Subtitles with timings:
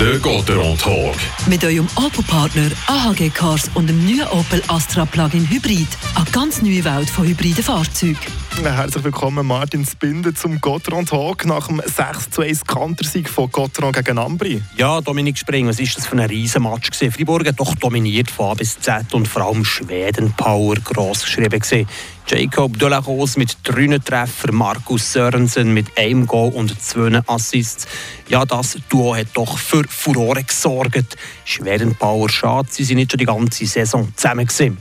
[0.00, 1.16] Der Gotteron Talk.
[1.46, 5.88] Mit eurem Opel-Partner AHG Cars und dem neuen Opel Astra Plug-in Hybrid.
[6.14, 8.18] Eine ganz neue Welt von hybriden Fahrzeugen.
[8.62, 13.92] Herzlich willkommen Martin Spinde zum Gotteron Talk nach dem 6 zu 1 Kantersieg von Gotteron
[13.92, 14.62] gegen Ambri.
[14.76, 16.92] Ja, Dominik Spring, was war das für ein Riesenmatch?
[16.92, 17.12] Gewesen?
[17.12, 21.60] Fribourg hat doch dominiert von A bis Z und vor allem Schweden-Power gross geschrieben.
[21.60, 21.88] Gewesen.
[22.26, 27.86] Jacob Delacos mit drei Treffern, Markus Sörensen mit einem Goal und zwei Assists.
[28.28, 31.16] Ja, das Duo hat doch für Furore gesorgt.
[31.44, 34.78] Schweden-Power schade, sie sind nicht schon die ganze Saison zusammen gewesen.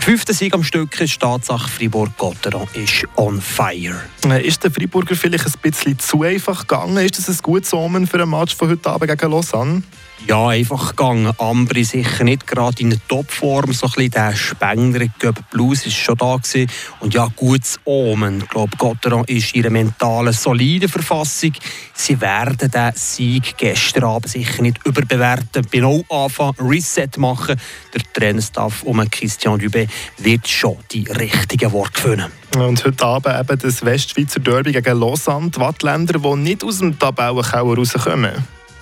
[0.00, 4.00] Der fünfte Sieg am Stück ist Tatsache, Fribourg-Gotteron ist on fire.
[4.24, 6.96] Äh, Ist der Freiburger vielleicht ein bisschen zu einfach gegangen?
[7.04, 9.82] Ist das ein gutes Omen für ein Match von heute Abend gegen Lausanne?
[10.26, 11.32] Ja, einfach gegangen.
[11.38, 13.72] Ambri sicher nicht gerade in der Topform.
[13.72, 16.70] So ein bisschen der Spengler Göpp Blues ist schon da gewesen.
[17.00, 18.38] Und ja, gutes Omen.
[18.42, 21.52] Ich glaube, Gotteron ist in ihrer mentalen, soliden Verfassung.
[21.94, 25.66] Sie werden den Sieg gestern Abend sicher nicht überbewerten.
[25.72, 27.58] Bei null anfangen, Reset machen.
[27.94, 29.88] Der Trainerstaff um Christian Dubé
[30.18, 32.32] wird schon die richtigen Worte finden.
[32.56, 35.50] Und heute Abend eben das Westschweizer Derby gegen Lausanne.
[35.50, 38.32] Die Wattländer, die nicht aus dem Tabellenkauer rauskommen.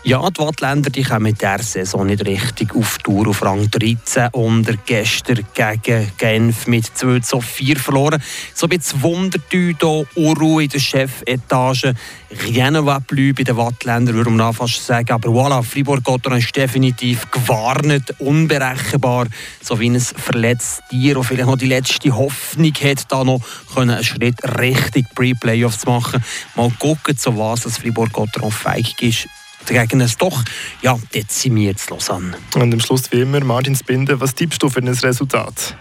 [0.04, 4.28] Ja, die Wattländer die kommen in dieser Saison nicht richtig auf Tour auf Rang 13
[4.32, 8.22] und gestern gegen Genf mit 2 zu 4 verloren.
[8.54, 11.94] So ein bisschen Wundertüte hier, Unruhe in der Chefetage.
[12.30, 15.10] Rien ne va plus bei den Wattländern, würde man fast sagen.
[15.10, 19.26] Aber voilà, Fribourg-Gotteron ist definitiv gewarnt, unberechenbar.
[19.60, 23.40] So wie ein verletztes Tier, das vielleicht noch die letzte Hoffnung hat, da noch
[23.74, 26.22] einen Schritt richtig Pre-Playoffs zu machen.
[26.54, 29.28] Mal gucken, zu was das Fribourg-Gotteron feig ist
[29.68, 30.42] gegen ein doch
[30.82, 32.36] ja, dezimiertes Lausanne.
[32.54, 35.76] Und am Schluss wie immer, Martin Spinde, was tippst du für ein Resultat?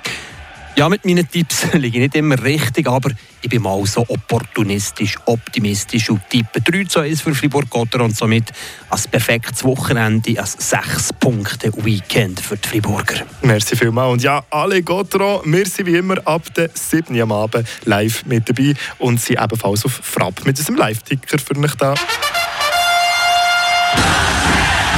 [0.77, 3.09] Ja, mit meinen Tipps liege ich nicht immer richtig, aber
[3.41, 8.51] ich bin mal so opportunistisch, optimistisch und tippe 3 zu 1 für Fribourg-Gotter und somit
[8.91, 13.25] ein perfektes Wochenende, ein 6-Punkte-Weekend für die Friburger.
[13.41, 14.13] Merci vielmals.
[14.13, 17.19] Und ja, alle Gotteron, wir sind wie immer ab der 7.
[17.19, 21.73] am Abend live mit dabei und sind ebenfalls auf Frapp mit unserem Live-Ticker für euch
[21.73, 21.95] da.